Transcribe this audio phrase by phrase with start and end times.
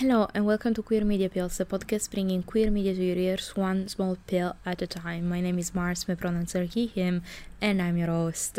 [0.00, 3.56] Hello and welcome to Queer Media Pills, a podcast bringing queer media to your ears
[3.56, 5.26] one small pill at a time.
[5.26, 7.22] My name is Mars, my pronouns are he, him,
[7.62, 8.58] and I'm your host.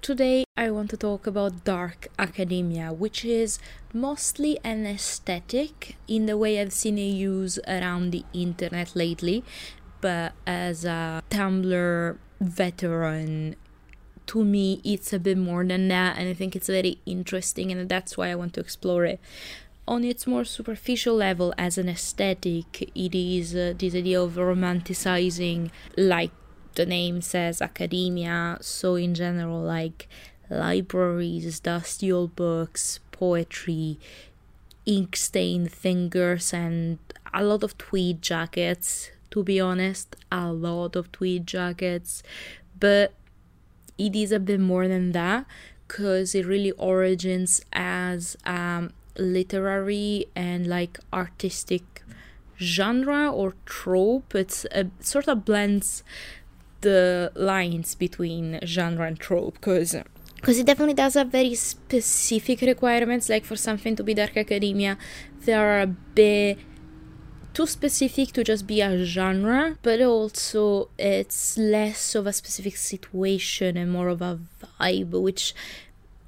[0.00, 3.60] Today I want to talk about dark academia, which is
[3.94, 9.44] mostly an aesthetic in the way I've seen it used around the internet lately,
[10.00, 13.54] but as a Tumblr veteran
[14.26, 17.88] to me it's a bit more than that and i think it's very interesting and
[17.88, 19.20] that's why i want to explore it
[19.86, 25.70] on its more superficial level as an aesthetic it is uh, this idea of romanticizing
[25.96, 26.30] like
[26.74, 28.56] the name says academia.
[28.60, 30.08] So in general like
[30.48, 33.98] libraries dusty old books poetry
[34.86, 36.98] ink stained fingers and
[37.32, 40.14] a lot of tweed jackets to be honest.
[40.30, 42.22] A lot of tweed jackets.
[42.78, 43.14] But
[43.98, 45.46] it is a bit more than that
[45.88, 52.02] because it really origins as um, literary and like artistic
[52.58, 54.34] genre or trope.
[54.34, 56.02] It's a sort of blends
[56.82, 59.96] the lines between genre and trope because
[60.36, 64.98] because it definitely does have very specific requirements like for something to be dark academia
[65.44, 66.58] there are a bit
[67.54, 73.76] too specific to just be a genre but also it's less of a specific situation
[73.76, 74.40] and more of a
[74.80, 75.54] vibe which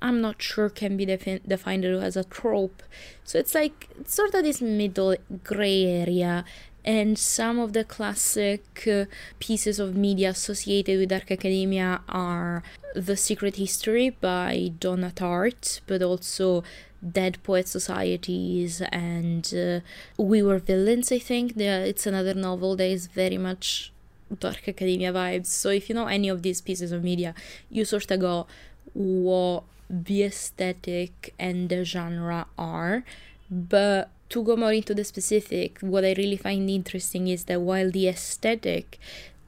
[0.05, 2.83] I'm not sure can be defi- defined as a trope.
[3.25, 6.45] So it's like it's sort of this middle gray area.
[6.85, 9.07] And some of the classic uh,
[9.39, 12.63] pieces of media associated with Dark Academia are
[12.95, 16.63] The Secret History by Donna Tartt, but also
[17.03, 19.81] Dead Poet Societies and uh,
[20.23, 21.57] We Were Villains, I think.
[21.57, 23.91] It's another novel that is very much
[24.39, 25.47] Dark Academia vibes.
[25.47, 27.35] So if you know any of these pieces of media,
[27.71, 28.47] you sort of go,
[28.93, 29.65] what
[30.03, 33.05] the aesthetic and the genre are.
[33.51, 37.91] But to go more into the specific, what I really find interesting is that while
[37.91, 38.99] the aesthetic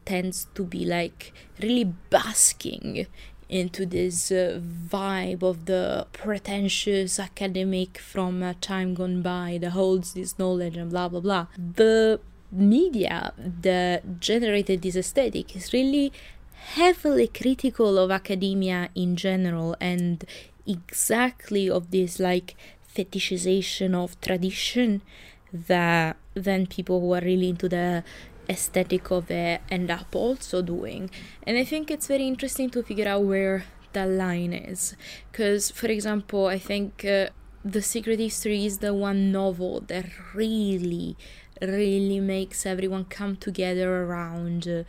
[0.04, 3.06] tends to be like really basking
[3.48, 10.14] into this uh, vibe of the pretentious academic from a time gone by that holds
[10.14, 11.46] this knowledge and blah blah blah.
[11.56, 12.20] The
[12.50, 16.12] media that generated this aesthetic is really
[16.74, 20.24] heavily critical of academia in general and
[20.66, 22.56] exactly of this like
[22.94, 25.00] fetishization of tradition
[25.52, 28.02] that then people who are really into the
[28.48, 31.10] aesthetic of it end up also doing.
[31.46, 34.96] And I think it's very interesting to figure out where that line is.
[35.30, 37.28] Because, for example, I think uh,
[37.64, 41.16] The Secret History is the one novel that really,
[41.60, 44.68] really makes everyone come together around.
[44.68, 44.82] Uh,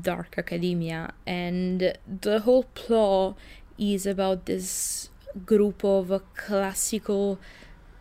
[0.00, 3.36] dark academia and the whole plot
[3.78, 5.10] is about this
[5.46, 7.38] group of classical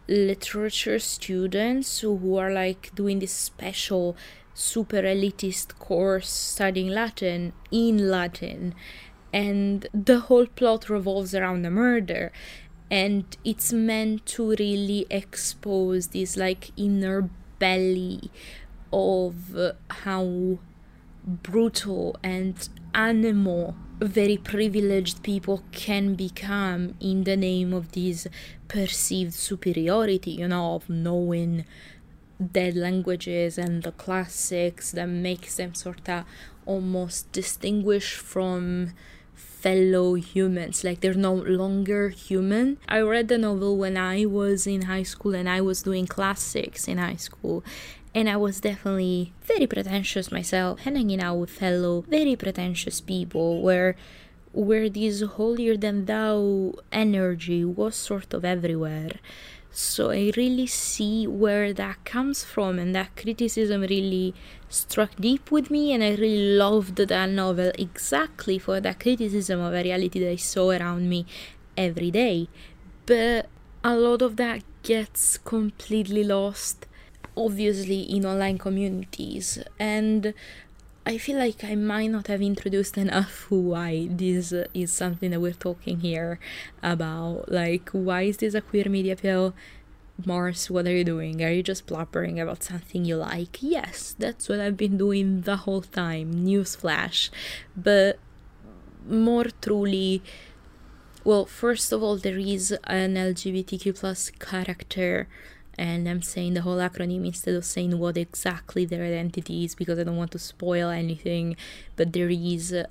[0.07, 4.15] literature students who are like doing this special
[4.53, 8.75] super elitist course studying latin in latin.
[9.33, 12.33] And the whole plot revolves around a murder
[12.89, 18.29] and it's meant to really expose this like inner belly
[18.91, 19.55] of
[19.87, 20.59] how
[21.25, 28.27] brutal and animal very privileged people can become in the name of this
[28.67, 31.63] perceived superiority you know of knowing
[32.41, 36.25] dead languages and the classics that makes them sort of
[36.65, 38.91] almost distinguished from
[39.61, 40.83] fellow humans.
[40.83, 42.77] Like they're no longer human.
[42.87, 46.87] I read the novel when i was in high school and i was doing classics
[46.87, 47.63] in high school
[48.13, 53.95] and I was definitely very pretentious myself, hanging out with fellow very pretentious people where
[54.53, 59.11] where this holier than thou energy was sort of everywhere.
[59.71, 64.35] So I really see where that comes from, and that criticism really
[64.67, 69.73] struck deep with me, and I really loved that novel exactly for that criticism of
[69.73, 71.25] a reality that I saw around me
[71.77, 72.49] every day.
[73.05, 73.47] But
[73.81, 76.85] a lot of that gets completely lost
[77.35, 80.33] obviously in online communities and
[81.03, 85.53] I feel like I might not have introduced enough why this is something that we're
[85.53, 86.39] talking here
[86.83, 87.51] about.
[87.51, 89.55] Like, why is this a queer media pill?
[90.23, 91.43] Mars, what are you doing?
[91.43, 93.57] Are you just blubbering about something you like?
[93.61, 96.45] Yes, that's what I've been doing the whole time.
[96.45, 97.31] Newsflash.
[97.75, 98.19] But
[99.09, 100.21] more truly,
[101.23, 105.27] well, first of all, there is an LGBTQ plus character
[105.77, 109.97] and I'm saying the whole acronym instead of saying what exactly their identity is because
[109.99, 111.55] I don't want to spoil anything.
[111.95, 112.85] But there is uh,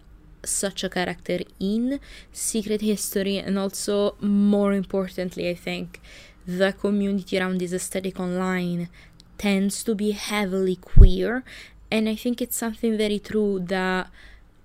[0.44, 2.00] such a character in
[2.32, 6.00] Secret History, and also more importantly, I think
[6.47, 8.88] the community around this aesthetic online
[9.38, 11.44] tends to be heavily queer.
[11.91, 14.11] And I think it's something very true that,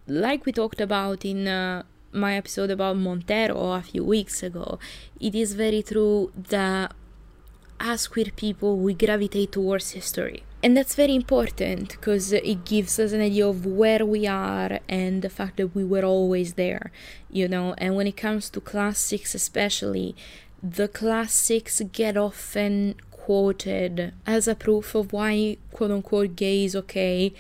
[0.08, 4.80] like we talked about in uh, my episode about Montero a few weeks ago,
[5.20, 6.94] it is very true that
[7.80, 10.44] as queer people we gravitate towards history.
[10.64, 15.22] And that's very important because it gives us an idea of where we are and
[15.22, 16.92] the fact that we were always there,
[17.30, 17.76] you know.
[17.78, 20.16] And when it comes to classics, especially,
[20.64, 27.34] the classics get often quoted as a proof of why quote unquote gay is okay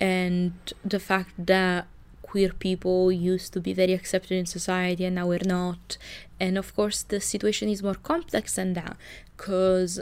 [0.00, 0.52] and
[0.84, 1.86] the fact that
[2.30, 5.96] queer people used to be very accepted in society and now we're not.
[6.38, 8.96] And of course, the situation is more complex than that
[9.36, 10.00] because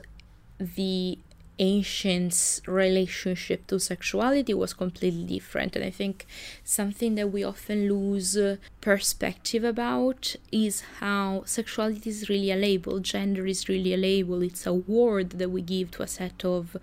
[0.58, 1.19] the
[1.58, 5.75] ancients' relationship to sexuality was completely different.
[5.75, 6.26] And I think
[6.64, 13.00] something that we often lose uh, perspective about is how sexuality is really a label,
[13.00, 16.76] gender is really a label, it's a word that we give to a set of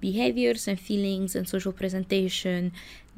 [0.00, 2.72] behaviors and feelings and social presentation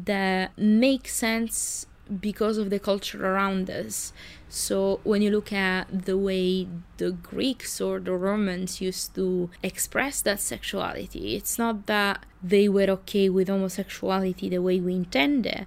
[0.05, 1.87] that make sense
[2.21, 4.13] because of the culture around us.
[4.49, 6.67] So when you look at the way
[6.97, 12.91] the Greeks or the Romans used to express that sexuality, it's not that they were
[12.91, 15.67] okay with homosexuality the way we intend it.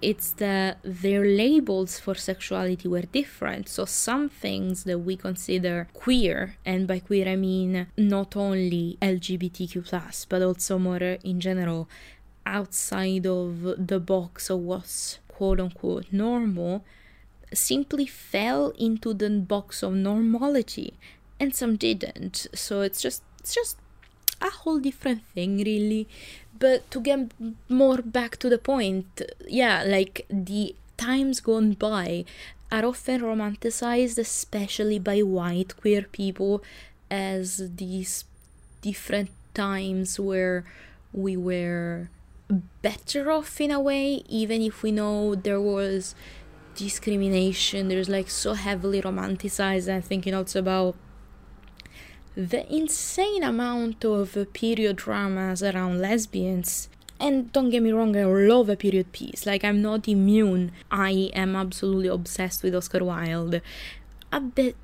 [0.00, 3.68] It's that their labels for sexuality were different.
[3.68, 10.26] So some things that we consider queer, and by queer I mean not only LGBTQ
[10.28, 11.88] but also more in general
[12.48, 16.84] outside of the box of what's quote unquote normal
[17.52, 20.94] simply fell into the box of normality
[21.38, 22.46] and some didn't.
[22.54, 23.76] So it's just it's just
[24.40, 26.08] a whole different thing really.
[26.58, 27.20] But to get
[27.68, 32.24] more back to the point yeah like the times gone by
[32.72, 36.62] are often romanticized especially by white queer people
[37.10, 38.24] as these
[38.82, 40.64] different times where
[41.12, 42.08] we were
[42.48, 46.14] better off in a way, even if we know there was
[46.74, 47.88] discrimination.
[47.88, 49.92] There's like so heavily romanticized.
[49.92, 50.96] I'm thinking also about
[52.34, 56.88] the insane amount of period dramas around lesbians.
[57.20, 59.44] And don't get me wrong, I love a period piece.
[59.44, 60.70] Like, I'm not immune.
[60.88, 63.60] I am absolutely obsessed with Oscar Wilde.
[64.30, 64.76] A bit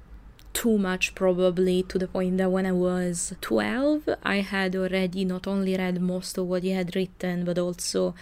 [0.54, 5.46] too much probably to the point that when I was 12 I had already not
[5.46, 8.14] only read most of what he had written but also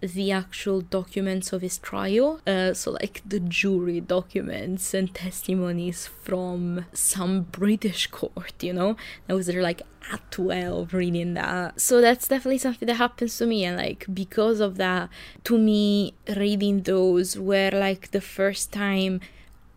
[0.00, 2.40] the actual documents of his trial.
[2.46, 8.96] Uh, so like the jury documents and testimonies from some british court you know?
[9.28, 11.80] I was there like at 12 reading that.
[11.80, 15.10] So that's definitely something that happens to me and like because of that
[15.44, 19.20] to me reading those were like the first time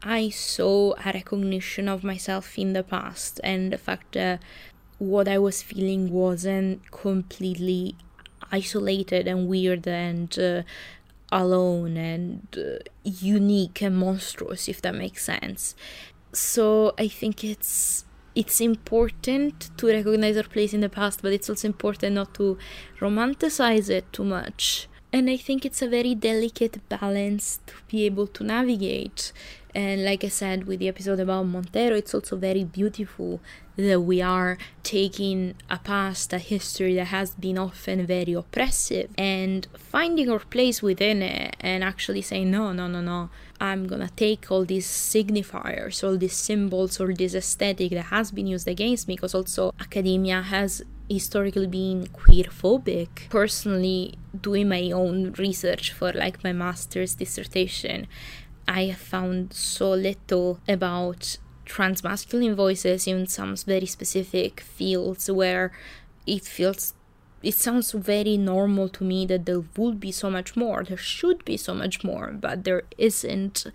[0.03, 4.41] I saw a recognition of myself in the past and the fact that
[4.97, 7.95] what I was feeling wasn't completely
[8.51, 10.63] isolated and weird and uh,
[11.31, 15.75] alone and uh, unique and monstrous if that makes sense.
[16.33, 21.49] So i think it's it's important to recognize our place in the past but it's
[21.49, 22.57] also important not to
[22.99, 24.87] romanticize it too much.
[25.13, 29.33] And i think it's a very delicate balance to be able to navigate
[29.73, 33.39] and like I said with the episode about Montero, it's also very beautiful
[33.77, 39.67] that we are taking a past, a history that has been often very oppressive, and
[39.77, 43.29] finding our place within it and actually saying, no, no, no, no,
[43.59, 48.47] I'm gonna take all these signifiers, all these symbols, or this aesthetic that has been
[48.47, 53.29] used against me, because also academia has historically been queer phobic.
[53.29, 58.07] Personally, doing my own research for like my master's dissertation,
[58.67, 65.71] I have found so little about transmasculine voices in some very specific fields where
[66.25, 66.93] it feels
[67.41, 71.43] it sounds very normal to me that there would be so much more there should
[71.45, 73.65] be so much more but there isn't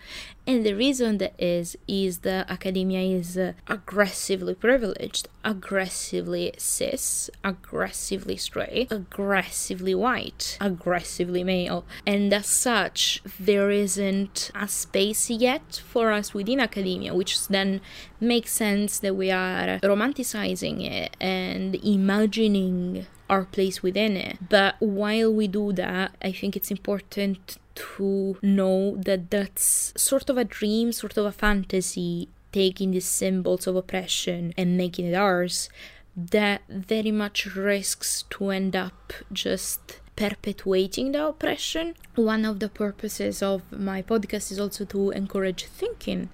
[0.47, 8.37] and the reason that is is that academia is uh, aggressively privileged aggressively cis aggressively
[8.37, 16.33] straight aggressively white aggressively male and as such there isn't a space yet for us
[16.33, 17.81] within academia which then
[18.21, 24.39] makes sense that we are romanticizing it and imagining our place within it.
[24.49, 30.37] But while we do that, I think it's important to know that that's sort of
[30.37, 35.69] a dream, sort of a fantasy, taking these symbols of oppression and making it ours,
[36.17, 41.95] that very much risks to end up just perpetuating the oppression.
[42.15, 46.31] One of the purposes of my podcast is also to encourage thinking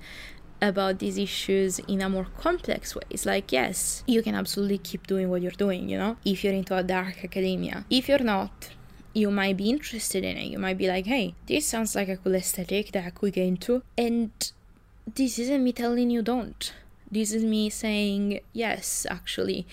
[0.61, 3.27] about these issues in a more complex ways.
[3.27, 6.77] Like, yes, you can absolutely keep doing what you're doing, you know, if you're into
[6.77, 7.85] a dark academia.
[7.91, 8.71] If you're not,
[9.15, 10.47] you might be interested in it.
[10.47, 13.47] You might be like, hey, this sounds like a cool aesthetic that I could get
[13.47, 13.83] into.
[13.97, 14.31] And
[15.15, 16.73] this isn't me telling you don't.
[17.11, 19.67] This is me saying, yes, actually,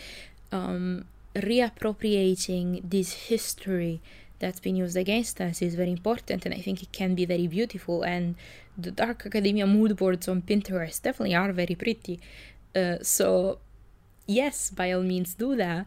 [0.52, 1.06] um,
[1.36, 4.02] reappropriating this history
[4.40, 7.48] that's been used against us is very important and I think it can be very
[7.48, 8.36] beautiful and
[8.78, 12.20] the dark academia mood boards on Pinterest definitely are very pretty.
[12.74, 13.60] Uh, so
[14.26, 15.86] yes, by all means do that,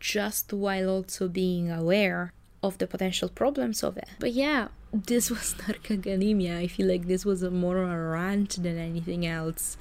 [0.00, 2.32] just while also being aware
[2.64, 4.08] of the potential problems of it.
[4.18, 6.58] But yeah, this was dark academia.
[6.58, 9.76] I feel like this was a more a rant than anything else.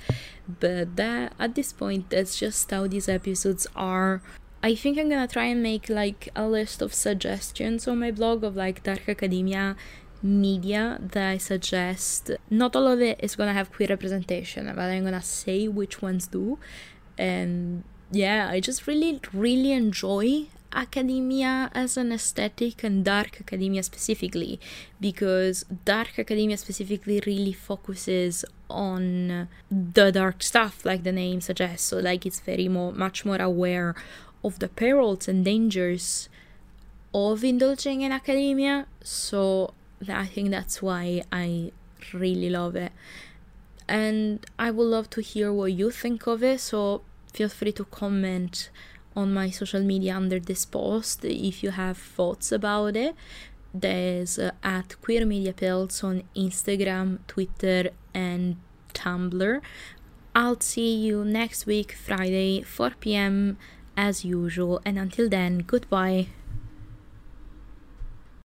[0.60, 4.22] But that at this point that's just how these episodes are
[4.64, 8.46] I think I'm gonna try and make like a list of suggestions on my blog
[8.46, 9.76] of like dark academia
[10.22, 12.32] media that I suggest.
[12.50, 16.28] Not all of it is gonna have queer representation, but I'm gonna say which ones
[16.28, 16.60] do.
[17.18, 24.60] And yeah, I just really, really enjoy academia as an aesthetic and dark academia specifically
[25.00, 31.98] because dark academia specifically really focuses on the dark stuff like the name suggests so
[32.00, 33.96] like it's very more much more aware
[34.44, 36.30] of the perils and dangers
[37.14, 38.88] of indulging in academia.
[39.04, 39.74] So
[40.08, 41.72] I think that's why I
[42.14, 42.92] really love it.
[43.88, 46.60] And I would love to hear what you think of it.
[46.60, 47.02] So
[47.32, 48.70] feel free to comment
[49.16, 53.16] on my social media under this post if you have thoughts about it.
[53.74, 58.58] There's uh, at Queer Media Pills on Instagram, Twitter, and
[58.94, 59.62] Tumblr.
[60.36, 63.58] I'll see you next week, Friday, 4 p.m
[63.96, 64.82] as usual.
[64.86, 66.28] And until then, goodbye.